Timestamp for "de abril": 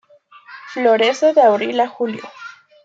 1.35-1.79